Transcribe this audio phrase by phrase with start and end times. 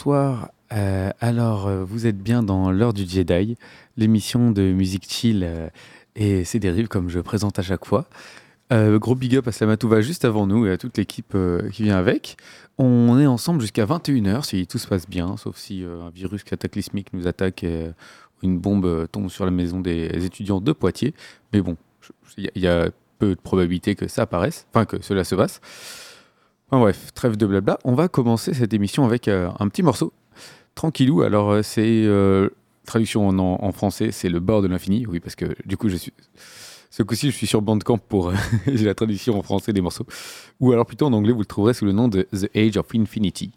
[0.00, 0.50] Bonsoir.
[0.72, 3.58] Euh, alors, euh, vous êtes bien dans l'heure du Jedi,
[3.98, 5.68] l'émission de musique chill euh,
[6.16, 8.06] et ses dérives comme je présente à chaque fois.
[8.72, 11.36] Gros big up à Slamatouva juste avant nous et à toute l'équipe
[11.70, 12.38] qui vient avec.
[12.78, 17.12] On est ensemble jusqu'à 21h si tout se passe bien, sauf si un virus cataclysmique
[17.12, 17.90] nous attaque et
[18.42, 21.12] une bombe tombe sur la maison des étudiants de Poitiers.
[21.52, 21.76] Mais bon,
[22.38, 22.88] il y, y a
[23.18, 25.60] peu de probabilité que ça apparaisse, enfin que cela se passe.
[26.78, 27.78] Bref, trêve de blabla.
[27.84, 30.12] On va commencer cette émission avec euh, un petit morceau.
[30.76, 32.48] Tranquillou, alors euh, c'est euh,
[32.86, 35.04] traduction en, français, c'est le bord de l'infini.
[35.06, 36.12] Oui, parce que du coup, je suis
[36.90, 38.32] ce coup-ci, je suis sur Bandcamp pour
[38.66, 40.06] la traduction en français des morceaux.
[40.60, 42.86] Ou alors plutôt en anglais, vous le trouverez sous le nom de The Age of
[42.94, 43.50] Infinity,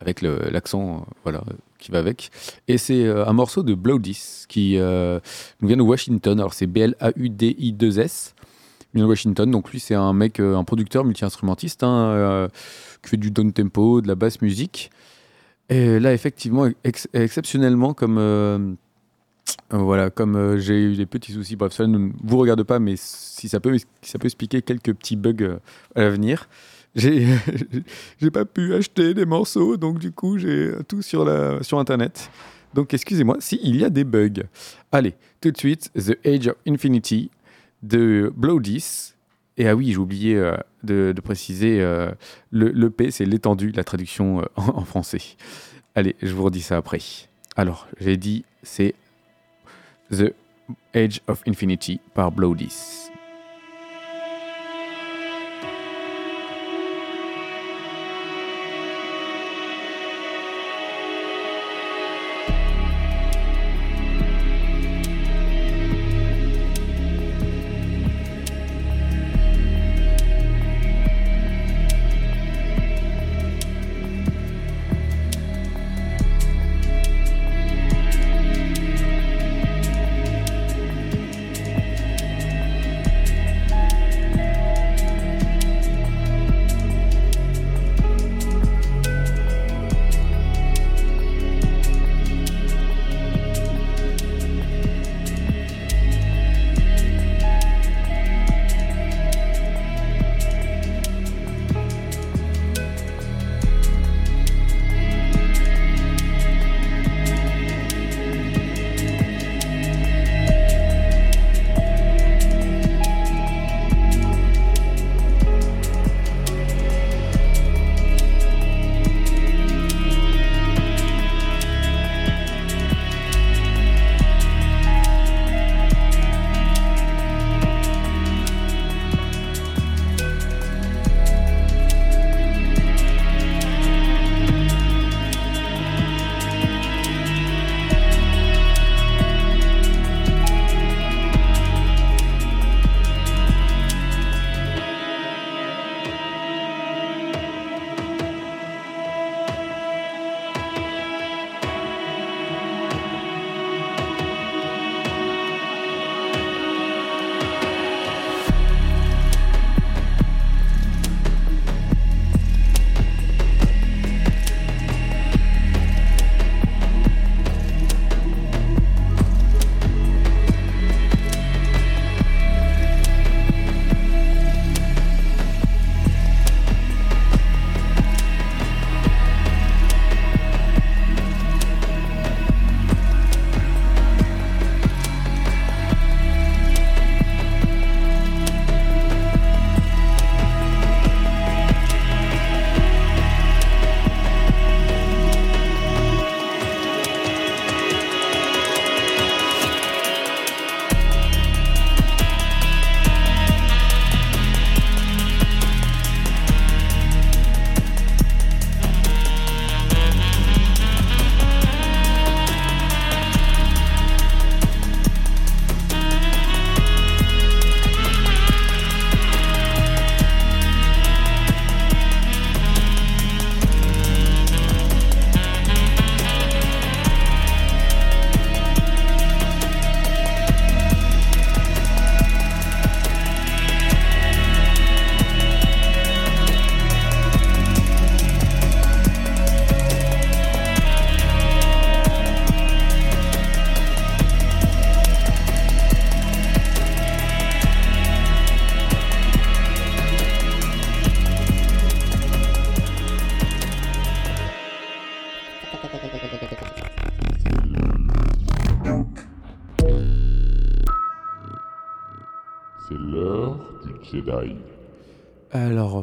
[0.00, 1.42] avec l'accent voilà
[1.78, 2.30] qui va avec.
[2.68, 6.38] Et c'est un morceau de Blowdis qui nous vient de Washington.
[6.40, 8.34] Alors c'est B-L-A-U-D-I-2-S.
[8.38, 8.49] Il
[8.94, 12.48] de Washington, donc lui c'est un mec, euh, un producteur multi-instrumentiste hein, euh,
[13.02, 14.90] qui fait du down tempo, de la basse musique.
[15.68, 18.74] Et là effectivement, ex- exceptionnellement comme euh,
[19.70, 23.48] voilà, comme j'ai eu des petits soucis, bref, cela ne vous regarde pas, mais si
[23.48, 25.58] ça peut, ça peut expliquer quelques petits bugs
[25.94, 26.48] à l'avenir.
[26.96, 27.26] J'ai
[28.20, 32.30] j'ai pas pu acheter des morceaux, donc du coup, j'ai tout sur, la, sur Internet.
[32.74, 34.42] Donc excusez-moi s'il y a des bugs.
[34.92, 37.30] Allez, tout de suite, The Age of Infinity
[37.82, 38.60] de Blow
[39.56, 42.10] Et ah oui, j'ai oublié euh, de, préciser, euh,
[42.50, 45.22] le, le, P, c'est l'étendue, la traduction euh, en, français.
[45.94, 47.00] Allez, je vous redis ça après.
[47.56, 48.94] Alors, j'ai dit, c'est
[50.10, 50.34] The
[50.94, 52.54] Age of Infinity par Blow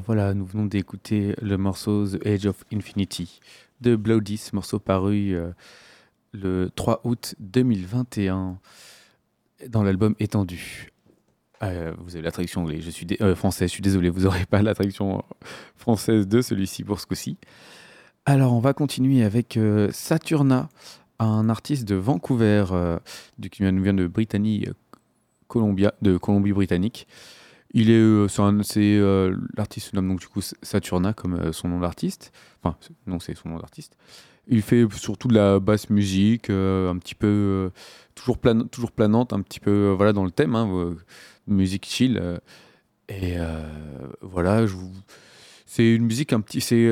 [0.07, 3.41] voilà, nous venons d'écouter le morceau The Age of Infinity
[3.81, 5.51] de Bloody, ce morceau paru euh,
[6.31, 8.57] le 3 août 2021
[9.67, 10.93] dans l'album Étendu.
[11.61, 14.61] Euh, vous avez la traduction je suis euh, française, je suis désolé, vous n'aurez pas
[14.61, 15.25] la traduction
[15.75, 17.35] française de celui-ci pour ce coup-ci.
[18.25, 19.59] Alors on va continuer avec
[19.91, 20.69] Saturna,
[21.19, 22.63] un artiste de Vancouver,
[23.37, 24.67] du, qui vient de Britannie,
[25.49, 27.07] Columbia, de Colombie-Britannique.
[27.79, 28.27] Il est, euh,
[28.63, 32.31] c'est euh, l'artiste se nomme donc du coup Saturna comme euh, son nom d'artiste.
[32.63, 32.75] Enfin,
[33.05, 33.95] non, c'est son nom d'artiste.
[34.47, 37.69] Il fait surtout de la basse musique, un petit peu
[38.15, 40.95] toujours, plan, toujours planante, un petit peu voilà dans le thème, hein,
[41.45, 42.39] musique chill.
[43.09, 43.35] et
[44.21, 44.89] voilà, vous-
[45.65, 46.89] c'est une musique un petit, c'est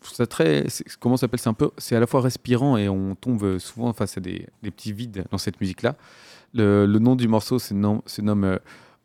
[0.00, 0.64] ça très,
[1.00, 4.16] comment s'appelle, c'est un peu, c'est à la fois respirant et on tombe souvent face
[4.16, 5.96] à des, des petits vides dans cette musique-là.
[6.54, 8.00] Le, le nom du morceau se nomme,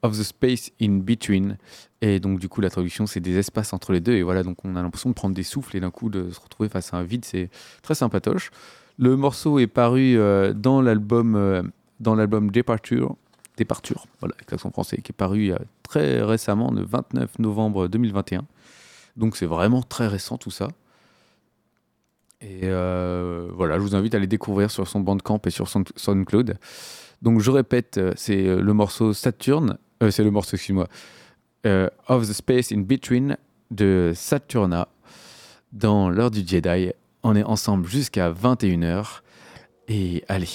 [0.03, 1.57] Of the Space in Between.
[2.01, 4.13] Et donc, du coup, la traduction, c'est des espaces entre les deux.
[4.13, 6.39] Et voilà, donc on a l'impression de prendre des souffles et d'un coup de se
[6.39, 7.25] retrouver face à un vide.
[7.25, 7.49] C'est
[7.81, 8.51] très sympatoche.
[8.97, 11.63] Le morceau est paru euh, dans l'album euh,
[11.99, 13.15] dans l'album Departure.
[13.57, 15.51] Departure, voilà, avec l'accent français, qui est paru
[15.83, 18.45] très récemment, le 29 novembre 2021.
[19.17, 20.69] Donc, c'est vraiment très récent tout ça.
[22.41, 25.83] Et euh, voilà, je vous invite à les découvrir sur son Bandcamp et sur son
[25.95, 26.57] SoundCloud.
[27.21, 30.87] Donc je répète, euh, c'est le morceau Saturn, euh, c'est le morceau, excuse-moi.
[31.65, 33.37] Euh, of the Space in Between
[33.69, 34.87] de Saturna
[35.71, 36.91] dans l'heure du Jedi.
[37.23, 39.21] On est ensemble jusqu'à 21h.
[39.87, 40.49] Et allez,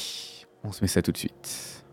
[0.64, 1.84] on se met ça tout de suite.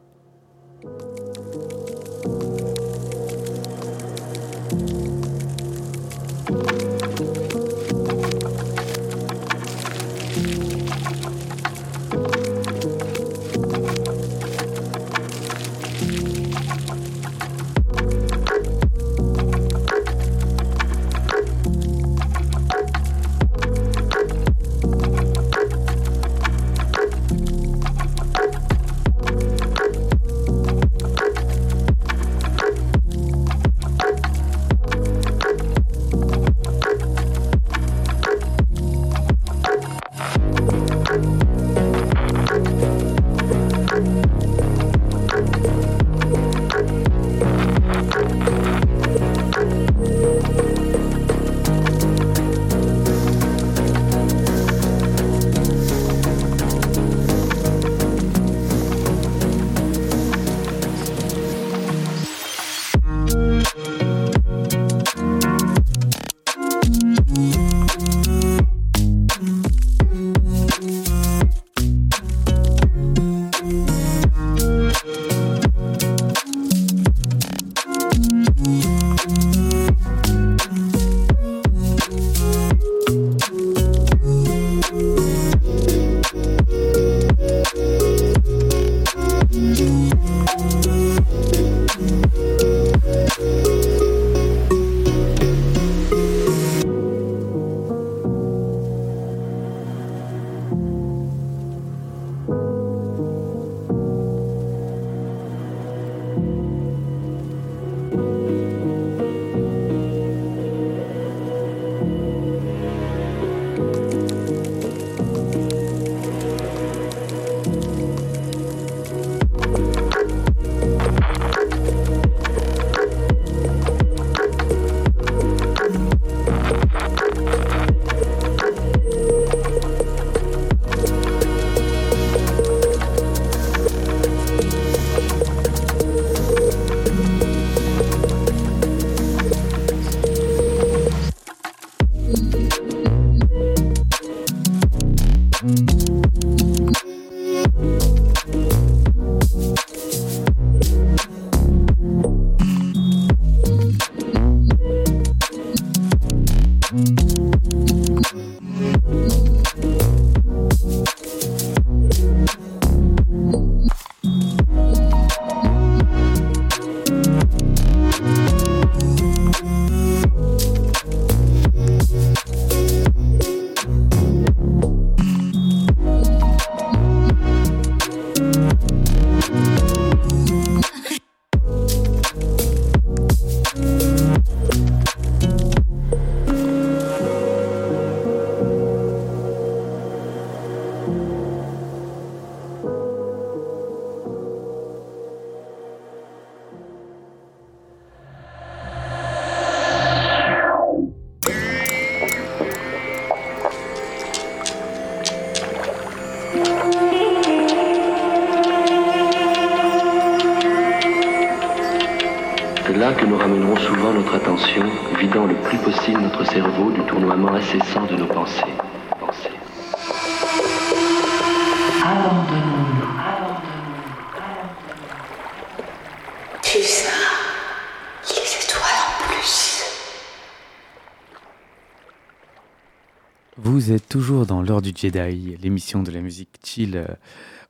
[234.95, 237.05] Jedi, l'émission de la musique chill euh,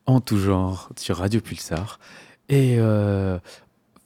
[0.06, 2.00] en tout genre sur Radio Pulsar.
[2.50, 3.40] Et euh,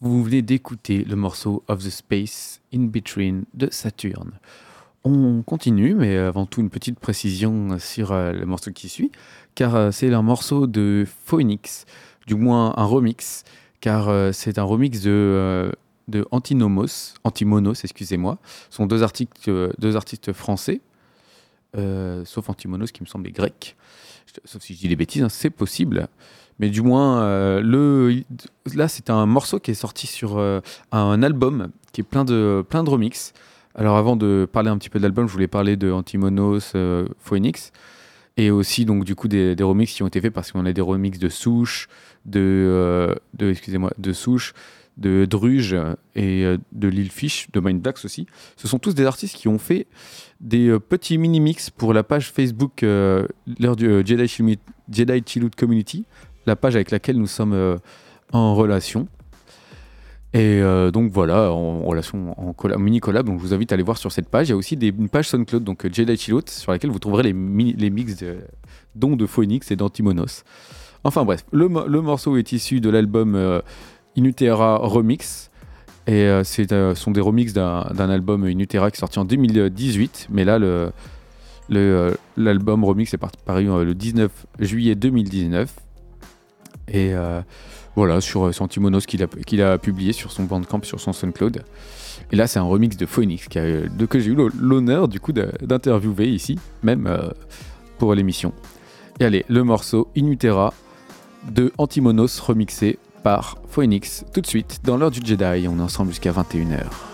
[0.02, 4.32] vous venez d'écouter le morceau Of the Space in Between de Saturn.
[5.04, 9.12] On continue, mais avant tout une petite précision sur euh, le morceau qui suit,
[9.56, 11.86] car c'est un morceau de Phoenix,
[12.28, 13.44] du moins un remix,
[13.80, 15.72] car c'est un remix de,
[16.08, 18.38] de Antinomos, Antimonos, excusez-moi.
[18.70, 20.82] Sont deux artistes français,
[21.76, 23.76] euh, sauf Antimonos qui me semble grec.
[24.46, 26.08] Sauf si je dis des bêtises, hein, c'est possible.
[26.60, 28.22] Mais du moins, euh,
[28.74, 30.60] là, c'est un morceau qui est sorti sur euh,
[30.92, 33.34] un album qui est plein de, plein de remix.
[33.76, 36.74] Alors, avant de parler un petit peu de l'album, je voulais parler de Antimonos,
[37.20, 37.72] Phoenix,
[38.36, 40.74] et aussi, donc, du coup, des, des remixes qui ont été faits parce qu'on a
[40.74, 41.88] des remixes de Souche,
[42.26, 44.54] de, de excusez-moi, de Souche,
[44.98, 45.76] de Druge
[46.16, 48.26] et euh, de Lil Fish, de Minddax aussi.
[48.56, 49.88] Ce sont tous des artistes qui ont fait
[50.42, 56.06] des euh, petits mini-mix pour la page Facebook euh, du euh, Jedi, Chillout Community,
[56.46, 57.78] la page avec laquelle nous sommes
[58.32, 59.08] en relation.
[60.34, 60.62] Et
[60.94, 64.12] donc voilà, en, relation, en colla- mini-collab, donc je vous invite à aller voir sur
[64.12, 64.48] cette page.
[64.48, 67.24] Il y a aussi des, une page SoundCloud, donc Jedi Chillout, sur laquelle vous trouverez
[67.24, 68.38] les, mini- mix de,
[68.96, 70.44] de Phoenix et d'Antimonos.
[71.04, 73.36] Enfin bref, le, mo- le morceau est issu de l'album
[74.18, 75.50] Inutera Remix.
[76.08, 80.28] Et euh, c'est euh, sont des remixes d'un album Inutera qui est sorti en 2018.
[80.32, 85.74] Mais là, euh, l'album remix est paru le 19 juillet 2019.
[86.90, 87.14] Et
[87.96, 91.64] voilà, sur Santimonos qu'il a, publié sur son Bandcamp, sur son SoundCloud.
[92.32, 95.08] Et là, c'est un remix de Phoenix qui a, de, que j'ai eu l'hon- l'honneur
[95.10, 97.10] du coup d'interviewer ici, même
[97.98, 98.54] pour l'émission.
[99.20, 100.74] Et allez, le morceau Inutera
[101.52, 105.68] de Antimonos remixé par Phoenix tout de suite dans l'heure du Jedi.
[105.68, 107.07] On est ensemble jusqu'à 21h.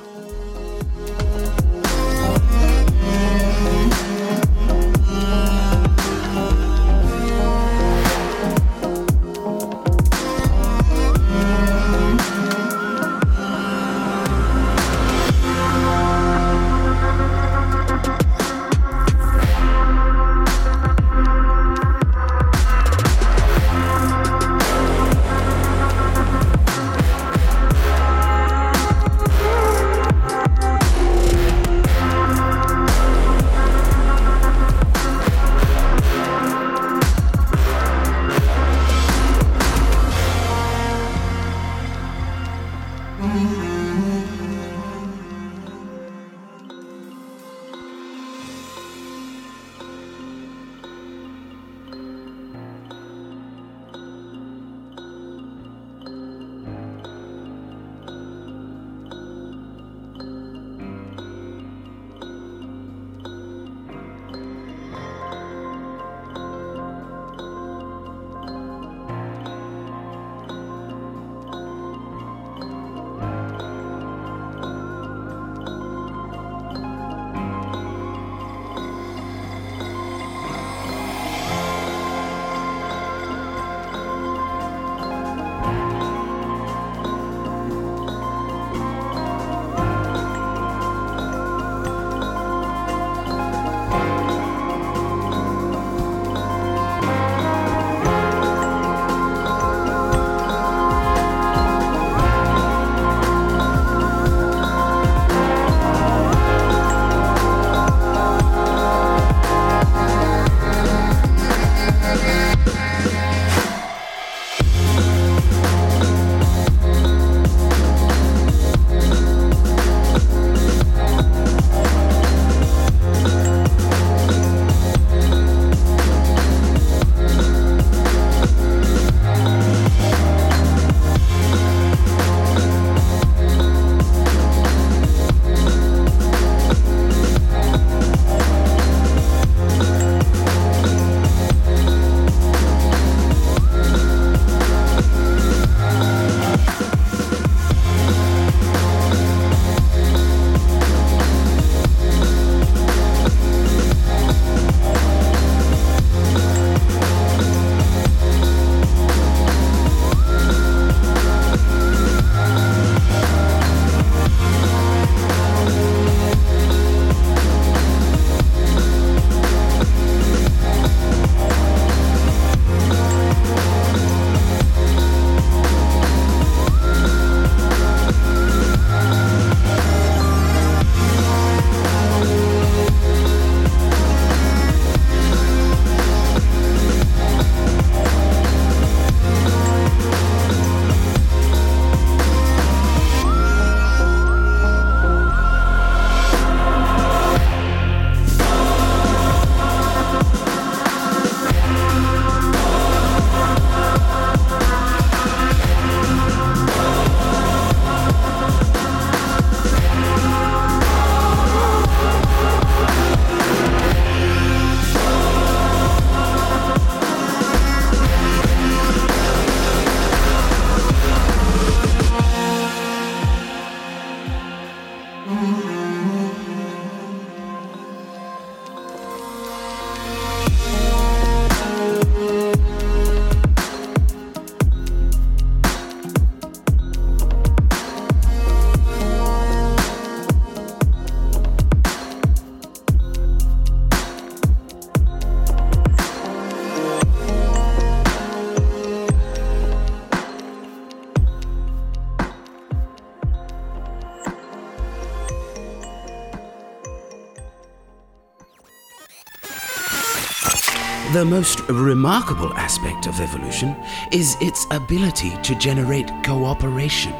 [261.14, 263.76] The most remarkable aspect of evolution
[264.12, 267.14] is its ability to generate cooperation.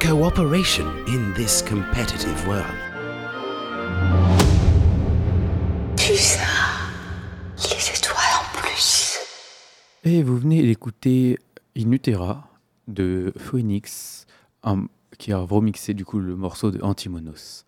[0.00, 2.64] Cooperation in this competitive world.
[5.96, 6.46] Tout ça,
[7.56, 9.18] les étoiles en plus.
[10.04, 11.38] Et vous venez d'écouter
[11.76, 12.48] In Utera
[12.88, 14.26] de Phoenix,
[14.62, 14.86] un-
[15.18, 17.64] qui a remixé du coup le morceau de Antimonos.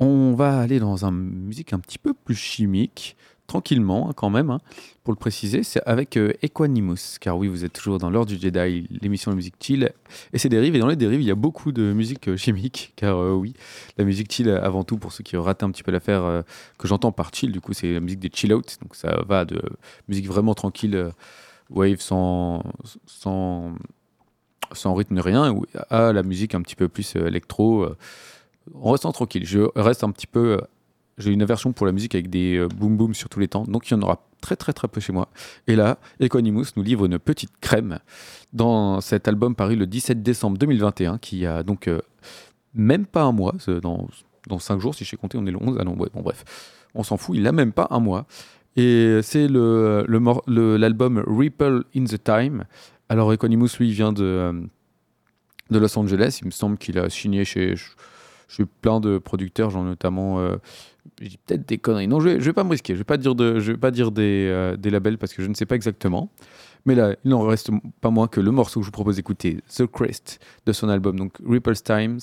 [0.00, 3.16] On va aller dans une musique un petit peu plus chimique,
[3.48, 4.60] tranquillement hein, quand même, hein,
[5.02, 8.38] pour le préciser, c'est avec euh, Equanimus, car oui, vous êtes toujours dans l'heure du
[8.38, 9.90] Jedi, l'émission de musique chill,
[10.32, 12.92] et ses dérives, et dans les dérives, il y a beaucoup de musique euh, chimique,
[12.96, 13.54] car euh, oui,
[13.96, 16.42] la musique chill, avant tout, pour ceux qui ratent un petit peu l'affaire, euh,
[16.78, 19.44] que j'entends par chill, du coup, c'est la musique des chill out, donc ça va
[19.44, 19.60] de
[20.06, 21.10] musique vraiment tranquille,
[21.70, 22.62] wave sans,
[23.06, 23.72] sans,
[24.72, 25.54] sans rythme rien,
[25.90, 27.96] à la musique un petit peu plus électro, euh,
[28.74, 29.46] en restant tranquille.
[29.46, 30.60] Je reste un petit peu.
[31.18, 33.64] J'ai une aversion pour la musique avec des euh, boom boom sur tous les temps,
[33.64, 35.28] donc il y en aura très très très peu chez moi.
[35.66, 37.98] Et là, Equanimus nous livre une petite crème
[38.52, 42.00] dans cet album paru le 17 décembre 2021, qui a donc euh,
[42.74, 44.08] même pas un mois, dans,
[44.46, 45.76] dans 5 jours, si je sais compter, on est le 11.
[45.80, 46.44] Ah non, bon, bref,
[46.94, 48.26] on s'en fout, il a même pas un mois.
[48.76, 52.64] Et c'est le, le l'album Ripple in the Time.
[53.08, 54.52] Alors, Equanimus, lui, vient de, euh,
[55.70, 56.38] de Los Angeles.
[56.42, 57.74] Il me semble qu'il a signé chez,
[58.46, 60.38] chez plein de producteurs, genre notamment.
[61.20, 62.08] Je peut-être des conneries.
[62.08, 62.94] Non, je je vais pas me risquer.
[62.94, 65.42] Je vais pas dire, de, je vais pas dire des, euh, des labels parce que
[65.42, 66.30] je ne sais pas exactement.
[66.84, 69.58] Mais là, il n'en reste pas moins que le morceau que je vous propose d'écouter,
[69.74, 72.20] The Crest, de son album, donc Ripple's Times.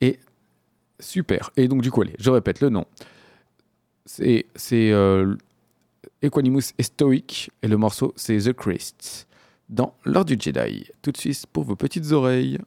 [0.00, 0.18] Et
[0.98, 1.50] super.
[1.56, 2.86] Et donc, du coup, allez, je répète le nom.
[4.04, 5.36] C'est euh,
[6.22, 9.26] Equanimus et Stoic, et le morceau, c'est The Crest,
[9.68, 10.90] dans l'heure du Jedi.
[11.02, 12.58] Tout de suite pour vos petites oreilles.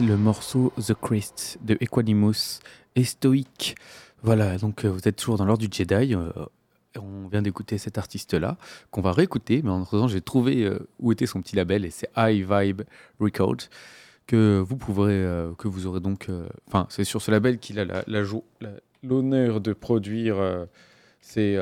[0.00, 2.60] Le morceau The Christ de Equanimus
[2.96, 3.74] et Stoic.
[4.22, 6.14] Voilà, donc euh, vous êtes toujours dans l'ordre du Jedi.
[6.14, 6.30] euh,
[6.98, 8.56] on vient d'écouter cet artiste-là,
[8.90, 11.90] qu'on va réécouter, mais en attendant, j'ai trouvé euh, où était son petit label, et
[11.90, 12.82] c'est High Vibe
[13.20, 13.68] Records,
[14.26, 15.26] que vous pourrez,
[15.58, 16.30] que vous aurez donc...
[16.68, 18.02] Enfin, c'est sur ce label qu'il a
[19.02, 20.66] l'honneur de produire
[21.20, 21.60] ces,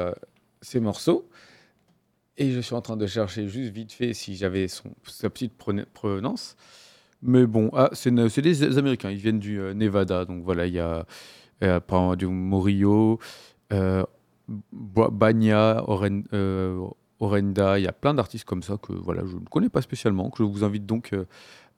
[0.62, 1.28] ces morceaux.
[2.38, 5.52] Et je suis en train de chercher juste vite fait si j'avais sa petite
[5.92, 6.56] provenance.
[7.22, 10.24] Mais bon, ah, c'est des Américains, ils viennent du euh, Nevada.
[10.24, 11.04] Donc voilà, il y a
[11.62, 13.18] euh, du Morillo,
[13.72, 14.04] euh,
[14.72, 16.80] Ba- Bagna, Oren- euh,
[17.18, 17.78] Orenda.
[17.78, 20.38] Il y a plein d'artistes comme ça que voilà, je ne connais pas spécialement, que
[20.38, 21.26] je vous invite donc euh,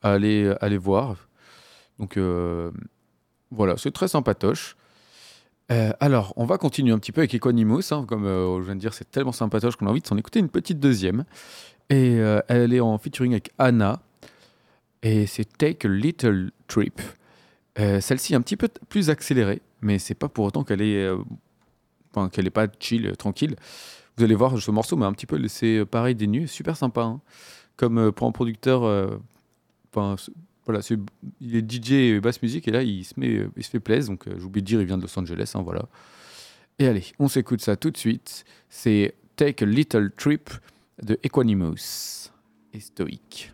[0.03, 1.29] à aller, aller voir.
[1.99, 2.71] Donc euh,
[3.51, 4.77] voilà, c'est très sympatoche.
[6.01, 7.93] Alors, on va continuer un petit peu avec Equanimous.
[7.93, 10.39] hein, comme je viens de dire, c'est tellement sympatoche qu'on a envie de s'en écouter
[10.39, 11.25] une petite deuxième.
[11.89, 14.03] Et elle est en featuring avec Anna.
[15.03, 17.01] Et c'est Take a Little Trip.
[17.79, 21.03] Euh, Celle-ci est un petit peu plus accélérée, mais c'est pas pour autant qu'elle est,
[21.05, 21.19] euh,
[22.31, 23.57] qu'elle est pas chill, euh, tranquille.
[24.17, 27.03] Vous allez voir, ce morceau m'a un petit peu laissé pareil des nuits, super sympa.
[27.03, 27.21] hein.
[27.77, 28.83] Comme pour un producteur,
[30.65, 30.81] voilà,
[31.41, 34.11] il est DJ et basse musique et là il se met, il se fait plaisir.
[34.11, 35.89] Donc euh, j'ai oublié de dire, il vient de Los Angeles, hein, voilà.
[36.79, 38.45] Et allez, on s'écoute ça tout de suite.
[38.69, 40.51] C'est Take a Little Trip
[41.03, 42.31] de Equanimous
[42.73, 43.53] et Stoic.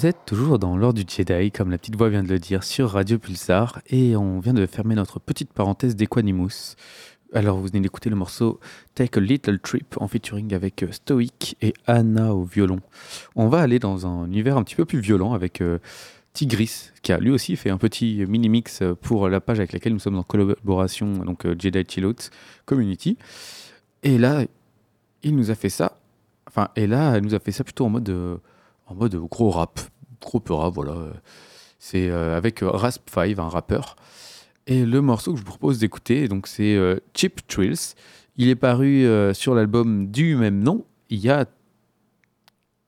[0.00, 2.64] Vous êtes toujours dans l'ordre du Jedi, comme la petite voix vient de le dire,
[2.64, 6.74] sur Radio Pulsar, et on vient de fermer notre petite parenthèse d'Equanimus.
[7.34, 8.60] Alors vous venez d'écouter le morceau
[8.94, 12.80] Take a Little Trip en featuring avec euh, Stoic et Anna au violon.
[13.36, 15.80] On va aller dans un univers un petit peu plus violent avec euh,
[16.32, 19.92] Tigris, qui a lui aussi fait un petit mini-mix euh, pour la page avec laquelle
[19.92, 22.30] nous sommes en collaboration, donc euh, Jedi Chill Out
[22.64, 23.18] Community.
[24.02, 24.46] Et là,
[25.22, 25.98] il nous a fait ça,
[26.46, 28.40] enfin, et là, elle nous a fait ça plutôt en mode,
[28.90, 29.80] en mode gros rap,
[30.20, 30.94] gros peu rap, voilà.
[31.78, 33.96] C'est euh, avec euh, Rasp 5, un rappeur.
[34.66, 37.94] Et le morceau que je vous propose d'écouter, donc c'est euh, Cheap Thrills.
[38.36, 41.44] Il est paru sur l'album du même nom il y a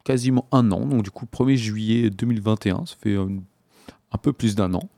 [0.04, 4.72] quasiment un an, donc du coup 1er juillet 2021, ça fait un peu plus d'un
[4.72, 4.88] an.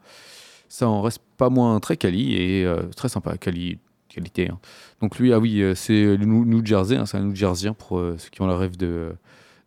[0.69, 4.49] Ça en reste pas moins très quali et très sympa, quali, qualité.
[4.51, 4.61] hein.
[5.01, 8.29] Donc lui, ah oui, c'est le New, Jersey, hein, c'est un New Jerseyien pour ceux
[8.31, 9.17] qui ont le rêve de,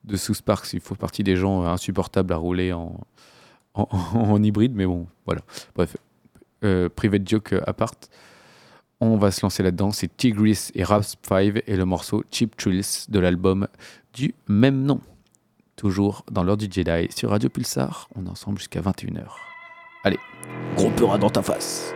[0.07, 2.99] de South Park, il faut partie des gens euh, insupportables à rouler en,
[3.73, 5.41] en, hybride, mais bon, voilà.
[5.75, 5.97] Bref,
[6.63, 7.93] euh, private joke à part.
[8.99, 9.91] On va se lancer là-dedans.
[9.91, 13.67] C'est Tigris et Rasp 5 et le morceau Cheap Thrills de l'album
[14.13, 14.99] du même nom.
[15.75, 18.09] Toujours dans l'heure du Jedi sur Radio Pulsar.
[18.15, 19.27] On est ensemble jusqu'à 21h.
[20.03, 20.17] Allez,
[20.75, 21.93] gros dans ta face.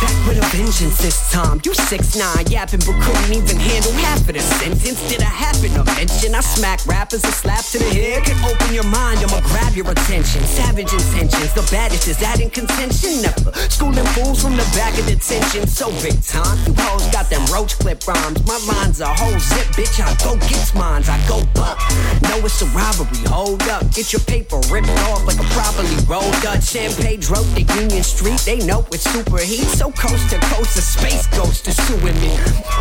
[0.00, 1.60] Back with a vengeance this time.
[1.64, 5.00] You six nine yapping, but couldn't even handle half of the sentence.
[5.08, 8.24] Did I happen to mention I smack rappers a slap to the head?
[8.24, 10.44] Can open your mind, I'ma grab your attention.
[10.44, 13.22] Savage intentions, the baddest is that in contention.
[13.22, 15.66] Never schooling fools from the back of detention.
[15.66, 18.44] So big time, you hoes got them roach clip rhymes.
[18.44, 19.96] My lines are whole zip, bitch.
[19.96, 21.80] I go get mines, I go buck.
[22.28, 23.24] No, it's a robbery.
[23.32, 26.68] Hold up, get your paper ripped off like a properly rolled Dutch.
[26.68, 28.40] Champagne drove to Union Street.
[28.44, 29.64] They know it's super heat.
[29.72, 32.32] So coast to coast, a space ghost is suing me.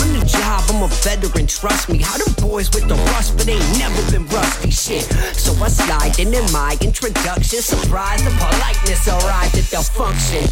[0.01, 1.99] On the job, I'm a veteran, trust me.
[1.99, 5.03] How them boys with the rust, but ain't never been rusty shit.
[5.35, 7.61] So I slide in in my introduction.
[7.61, 10.45] Surprise, the politeness arrived at the function.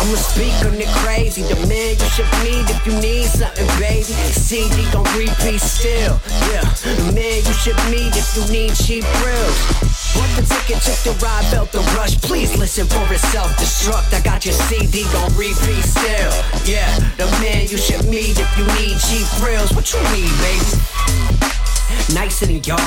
[0.00, 1.42] I'ma speak on it crazy.
[1.42, 4.12] The man you should meet if you need something, baby.
[4.34, 6.20] CD gon' repeat still.
[6.50, 9.89] Yeah, the man you should meet if you need cheap grills.
[10.14, 12.20] Bought the ticket, took the ride, felt the rush.
[12.20, 14.14] Please listen for it's self-destruct.
[14.14, 16.32] I got your CD gon' repeat still.
[16.64, 19.72] Yeah, the man you should meet if you need cheap grills.
[19.72, 21.59] What you need, baby?
[22.14, 22.80] Nicer than y'all.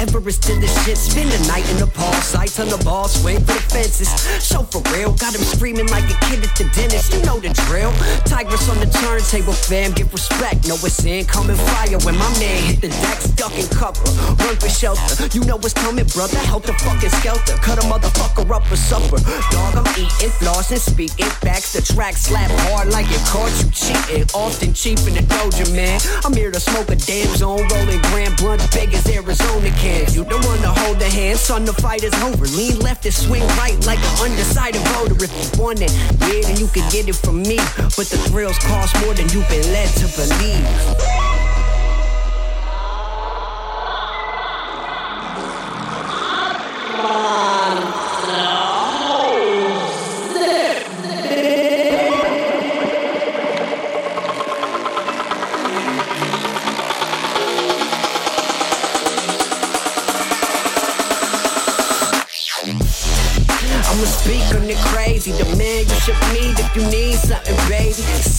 [0.00, 2.14] Everest to the shit, spend the night in the Paul.
[2.22, 4.08] Sights on the ball, swing for the fences.
[4.40, 7.12] So for real, got him screaming like a kid at the dentist.
[7.12, 7.92] You know the drill.
[8.24, 10.68] Tigress on the turntable, fam, give respect.
[10.68, 14.00] Know it's incoming fire when my man hit the deck, stuck in cover.
[14.40, 15.28] Run for shelter.
[15.36, 16.38] You know what's coming, brother.
[16.48, 17.56] Help the fucking skelter.
[17.60, 19.20] Cut a motherfucker up for supper.
[19.52, 21.28] Dog, I'm eating, flossing, speaking.
[21.42, 24.24] Backs the track, slap hard like it caught you cheating.
[24.34, 26.00] Often cheap in the doja, man.
[26.24, 30.14] I'm here to smoke a damn zone, rolling grand blunt big as Arizona cans.
[30.16, 32.46] You don't wanna hold the hand, son, the fight is over.
[32.46, 35.24] Lean left and swing right like an undecided voter.
[35.24, 35.92] If you want it,
[36.26, 37.56] yeah, then you can get it from me.
[37.96, 41.22] But the thrills cost more than you've been led to believe.
[47.04, 47.61] I'ma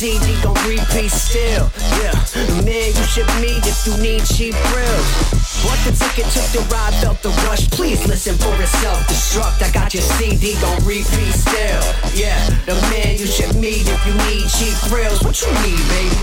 [0.03, 1.71] CD gon' repeat still.
[2.03, 5.07] Yeah, the man you should meet if you need cheap grills.
[5.63, 7.69] Bought the ticket, took the ride, felt the rush.
[7.69, 9.63] Please listen for it's self-destruct.
[9.63, 11.79] I got your CD gon' repeat still.
[12.13, 12.35] Yeah,
[12.65, 15.23] the man you should meet if you need cheap grills.
[15.23, 16.19] What you need, baby?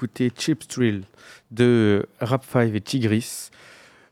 [0.00, 1.02] D'écouter Chip Thrill
[1.50, 3.50] de Rap 5 et Tigris.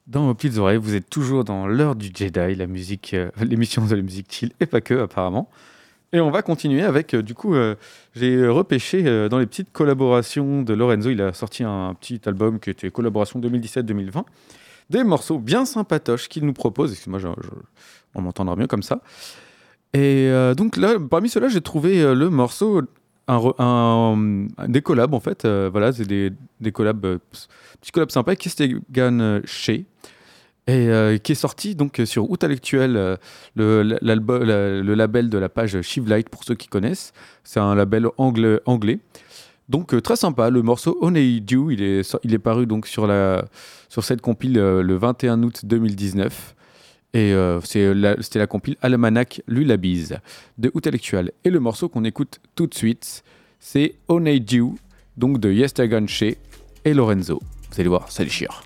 [0.06, 3.86] Dans vos petites oreilles, vous êtes toujours dans l'heure du Jedi, la musique, euh, l'émission
[3.86, 5.48] de la musique chill, et pas que apparemment.
[6.12, 7.74] Et on va continuer avec, euh, du coup, euh,
[8.14, 12.68] j'ai repêché dans les petites collaborations de Lorenzo, il a sorti un, petit album qui
[12.68, 14.24] était collaboration 2017-2020,
[14.90, 17.20] des morceaux bien sympatoches qu'il nous propose, excuse-moi,
[18.14, 19.00] on m'entendra mieux comme ça.
[19.94, 22.82] Et donc là, parmi ceux-là, j'ai trouvé le morceau,
[23.28, 27.18] un, un- un- des collabs en fait, euh, voilà, c'est des, des collabs, euh,
[27.80, 33.16] petits collabs sympas, Kestegan Shea, et euh, qui est sorti donc sur Outellectuel, euh,
[33.54, 37.12] le, la- le label de la page Shivelight pour ceux qui connaissent.
[37.44, 38.60] C'est un label anglais.
[38.66, 38.98] anglais.
[39.70, 43.06] Donc euh, très sympa, le morceau Honey Dew, il est, il est paru donc sur,
[43.06, 43.44] la,
[43.90, 46.54] sur cette compile euh, le 21 août 2019.
[47.14, 47.60] Et euh,
[47.94, 50.10] la- c'était la compile Almanac Lullabies
[50.58, 51.32] de Outellectuel.
[51.44, 53.22] Et le morceau qu'on écoute tout de suite,
[53.58, 54.74] c'est Honey Dew,
[55.16, 56.06] donc de Yestergan
[56.84, 57.40] et Lorenzo.
[57.72, 58.62] Vous allez voir, ça déchire.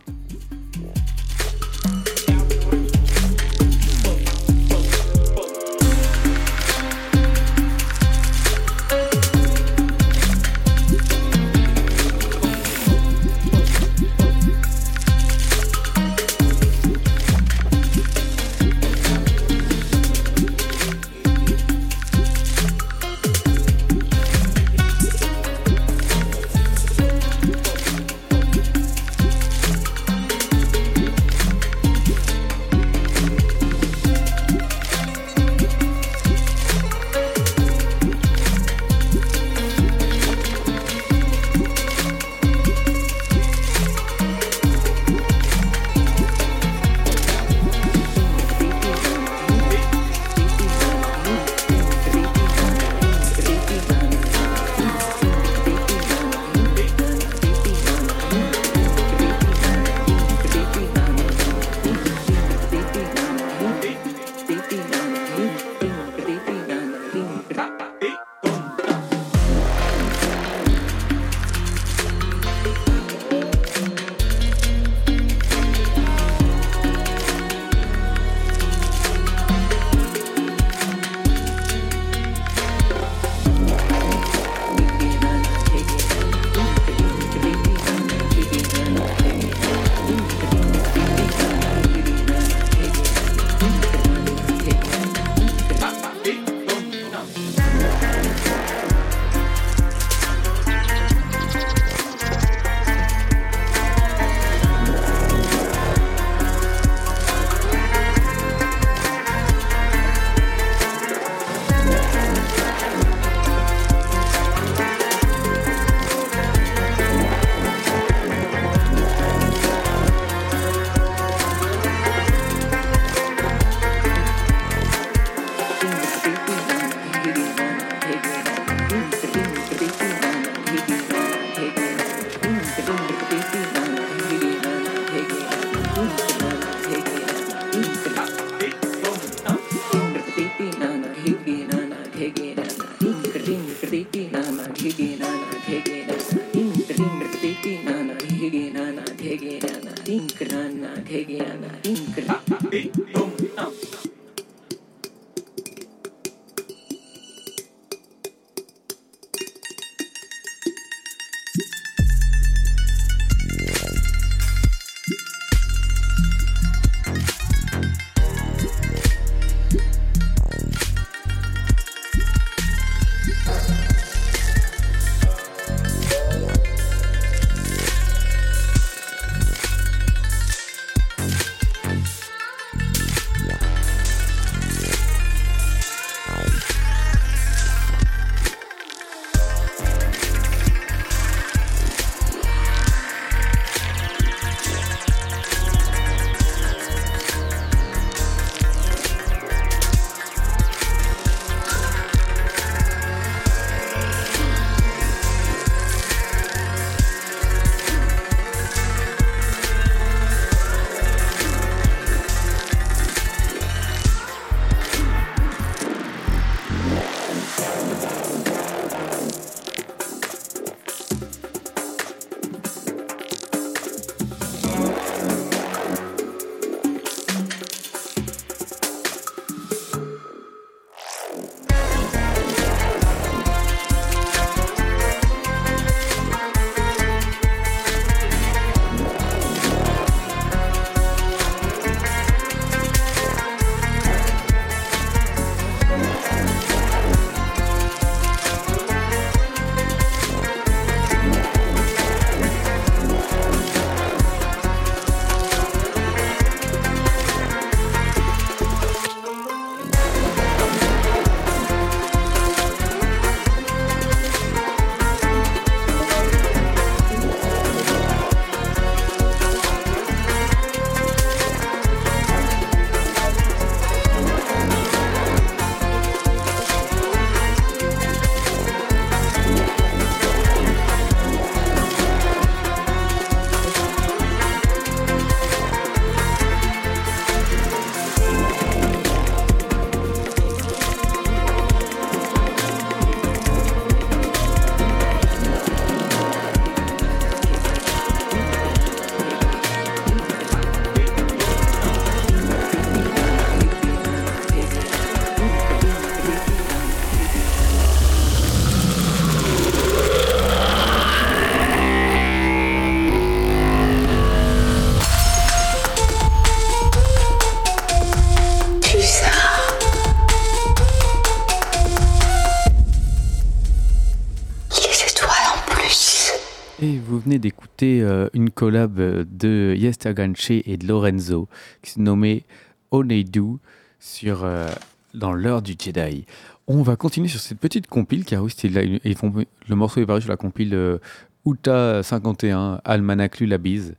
[328.63, 331.49] Collab de Yesterganche et de Lorenzo
[331.83, 332.45] qui se nommait
[332.93, 333.57] Oneidu
[333.99, 334.69] sur euh,
[335.15, 336.27] dans l'heure du Jedi.
[336.69, 339.35] On va continuer sur cette petite compile car oui, là, ils font-
[339.69, 340.99] le morceau est paru sur la compile euh,
[341.45, 343.97] Outa 51 Almanaclu la bise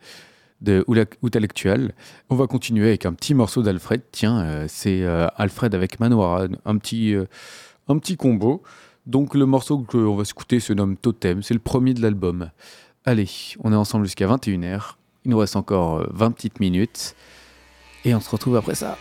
[0.62, 1.92] de Oula- Outa Lectual.
[2.30, 4.00] On va continuer avec un petit morceau d'Alfred.
[4.14, 7.26] Tiens, euh, c'est euh, Alfred avec Manoara, un petit, euh,
[7.90, 8.64] un petit combo.
[9.08, 12.50] Donc le morceau que on va écouter se nomme Totem, c'est le premier de l'album.
[13.06, 13.30] Allez,
[13.62, 14.94] on est ensemble jusqu'à 21h.
[15.26, 17.16] Il nous reste encore euh, 20 petites minutes.
[18.06, 18.98] Et on se retrouve après ça.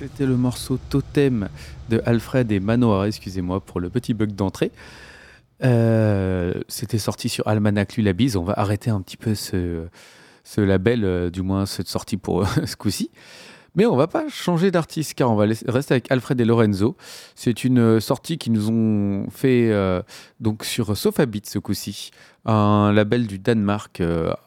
[0.00, 1.50] C'était le morceau Totem
[1.90, 4.72] de Alfred et Manoara, excusez-moi pour le petit bug d'entrée.
[5.62, 8.34] Euh, c'était sorti sur Almanac Lullabies.
[8.38, 9.88] On va arrêter un petit peu ce,
[10.56, 13.10] label, euh, du moins cette sortie pour ce coup-ci.
[13.74, 16.96] Mais on va pas changer d'artiste car on va rester avec Alfred et Lorenzo.
[17.34, 19.70] C'est une euh, sortie qu'ils nous ont fait
[20.40, 22.10] donc sur Sofa Beat ce coup-ci,
[22.46, 24.02] un label du Danemark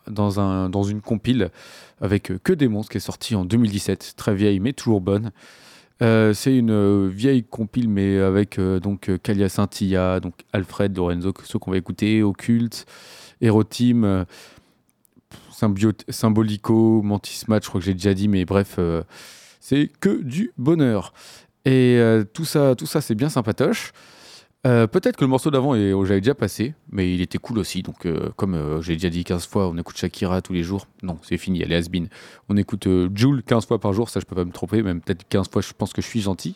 [0.07, 1.51] dans, un, dans une compile
[2.03, 5.31] avec euh, que des monstres qui est sorti en 2017, très vieille mais toujours bonne.
[6.01, 11.33] Euh, c'est une euh, vieille compile mais avec euh, donc Kalia Scintilla, donc Alfred, Lorenzo,
[11.43, 12.85] ceux qu'on va écouter, Occulte,
[13.41, 14.25] Erotim,
[16.09, 18.79] Symbolico, Mantis Match, je crois que j'ai déjà dit, mais bref,
[19.59, 21.13] c'est que du bonheur.
[21.65, 21.99] Et
[22.33, 23.91] tout ça, tout ça c'est bien sympatoche.
[24.65, 27.81] Euh, Peut-être que le morceau d'avant, j'avais déjà passé, mais il était cool aussi.
[27.81, 30.87] Donc, euh, comme euh, j'ai déjà dit 15 fois, on écoute Shakira tous les jours.
[31.01, 32.07] Non, c'est fini, elle est has-been.
[32.47, 35.01] On écoute euh, Joule 15 fois par jour, ça je peux pas me tromper, même
[35.01, 36.55] peut-être 15 fois, je pense que je suis gentil.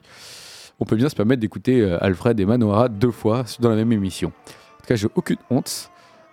[0.79, 4.29] On peut bien se permettre d'écouter Alfred et Manoara deux fois dans la même émission.
[4.29, 5.89] En tout cas, j'ai aucune honte.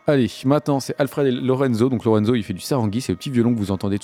[0.07, 1.89] Allez, maintenant c'est Alfred et Lorenzo.
[1.89, 3.99] Donc Lorenzo, il fait du sarangui, c'est le petit violon que vous entendez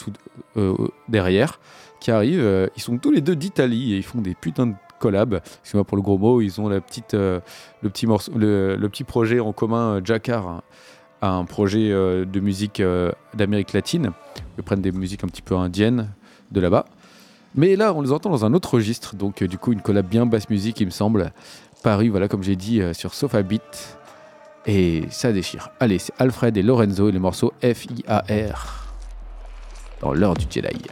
[0.57, 0.75] euh,
[1.09, 1.61] derrière,
[2.01, 2.71] qui arrive.
[2.75, 5.41] Ils sont tous les deux d'Italie et ils font des putains de collabs.
[5.63, 9.97] Excusez-moi pour le gros mot, ils ont euh, le, petit le, petit projet en commun,
[9.97, 10.63] euh, Jacquard,
[11.23, 12.81] un, un projet euh, de musique
[13.35, 14.13] d'Amérique latine.
[14.57, 16.11] Ils prennent des musiques un petit peu indiennes
[16.53, 16.85] de là-bas.
[17.57, 20.25] Mais là, on les entend dans un autre registre, donc du coup, une collab bien
[20.25, 21.33] basse musique, il me semble,
[21.83, 23.99] paru, voilà, comme j'ai dit, sur Sofa Beat.
[24.67, 25.71] Et ça déchire.
[25.81, 28.87] Allez, c'est Alfred et Lorenzo et le morceau F-I-A-R
[30.01, 30.83] dans l'heure du Jedi.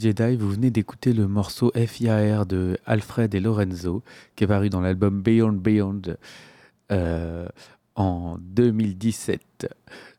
[0.00, 4.02] Jedi, vous venez d'écouter le morceau FIAR de Alfred et Lorenzo,
[4.34, 6.02] qui est paru dans l'album Beyond Beyond
[6.92, 7.48] euh,
[7.94, 9.68] en 2017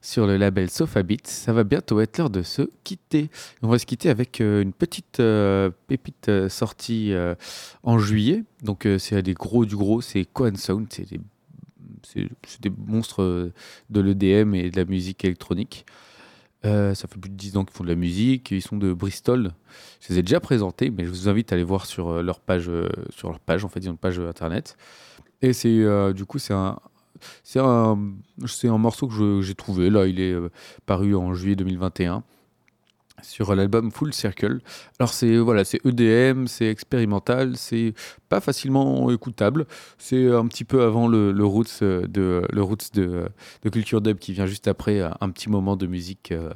[0.01, 1.19] sur le label Sofabit.
[1.23, 3.29] Ça va bientôt être l'heure de se quitter.
[3.61, 7.13] On va se quitter avec euh, une petite euh, pépite sortie
[7.83, 8.43] en juillet.
[8.63, 11.09] Donc c'est des gros du gros, c'est Cohen Sound, c'est
[12.61, 13.51] des, monstres
[13.89, 15.85] de l'EDM et de la musique électronique.
[16.67, 18.51] Euh, ça fait plus de 10 ans qu'ils font de la musique.
[18.51, 19.51] Ils sont de Bristol.
[20.01, 22.39] Je les ai déjà présentés, mais je vous invite à aller voir sur euh, leur
[22.39, 22.67] page.
[22.69, 24.77] euh, sur leur page, en fait, ils ont une page internet.
[25.41, 26.79] Et c'est du coup, c'est un,
[27.55, 29.89] un, un morceau que j'ai trouvé.
[29.91, 30.35] Là, il est
[30.87, 32.23] paru en juillet 2021
[33.23, 34.59] sur l'album Full Circle.
[34.99, 37.93] Alors c'est voilà, c'est EDM, c'est expérimental, c'est
[38.29, 39.65] pas facilement écoutable.
[39.97, 43.29] C'est un petit peu avant le, roots euh, de le roots de,
[43.71, 46.53] Culture Dub qui vient juste après euh, un petit moment de musique euh,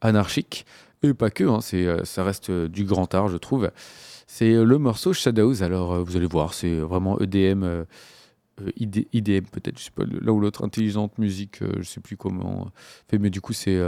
[0.00, 0.66] anarchique
[1.02, 1.44] et pas que.
[1.44, 3.70] hein, c'est ça reste du grand art, je trouve.
[4.26, 5.62] C'est le morceau Shadows.
[5.62, 7.84] Alors vous allez voir, c'est vraiment EDM.
[8.76, 12.70] ID- IDM peut-être, je sais pas, l'un ou l'autre, intelligente musique, je sais plus comment
[13.08, 13.78] fait, mais du coup c'est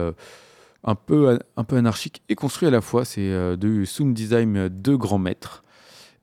[0.87, 3.05] un peu, un peu anarchique et construit à la fois.
[3.05, 5.63] C'est euh, de Sound Design de grands maîtres.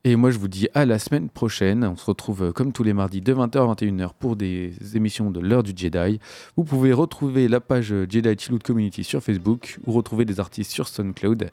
[0.06, 1.86] Et moi, je vous dis à la semaine prochaine.
[1.86, 5.32] On se retrouve euh, comme tous les mardis de 20h à 21h pour des émissions
[5.32, 6.20] de l'heure du Jedi.
[6.58, 10.88] Vous pouvez retrouver la page Jedi Chillout Community sur Facebook ou retrouver des artistes sur
[10.88, 11.50] SoundCloud.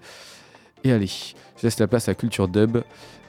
[0.82, 2.78] Et allez, je laisse la place à Culture Dub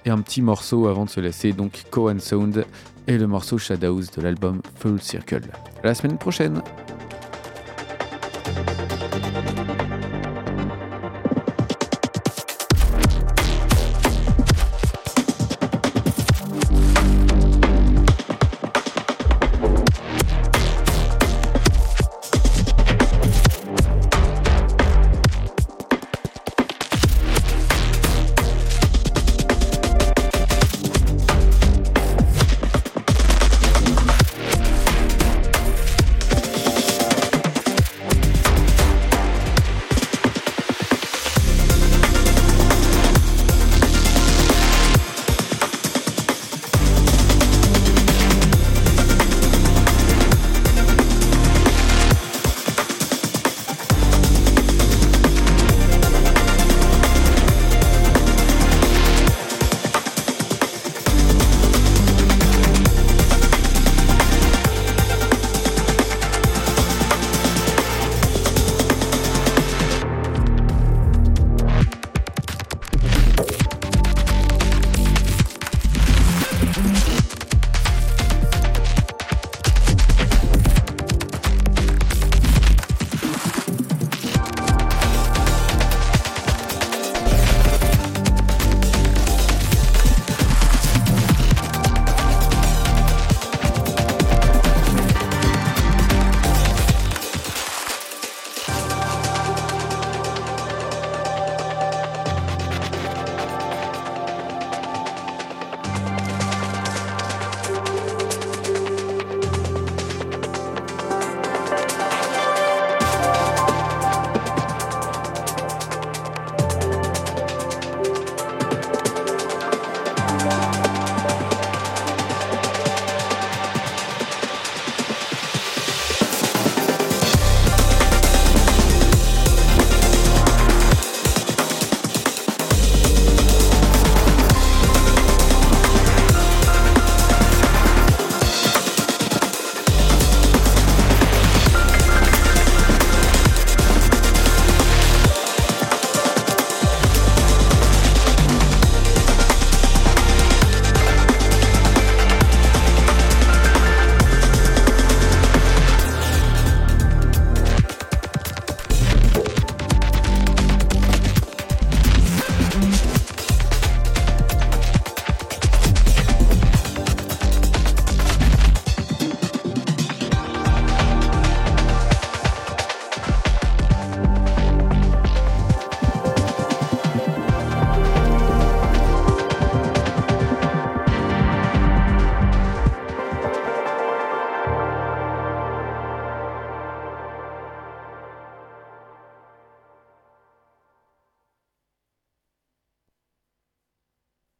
[0.06, 1.54] et un petit morceau avant de se laisser.
[1.54, 2.66] Donc Cohen Sound
[3.08, 5.44] et le morceau Shadows de l'album Full Circle.
[5.84, 6.62] À la semaine prochaine!